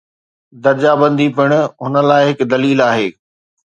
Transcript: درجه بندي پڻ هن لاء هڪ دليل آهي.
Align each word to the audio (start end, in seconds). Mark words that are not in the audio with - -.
درجه 0.63 0.93
بندي 1.01 1.27
پڻ 1.37 1.49
هن 1.83 1.95
لاء 2.09 2.21
هڪ 2.29 2.39
دليل 2.53 2.87
آهي. 2.91 3.09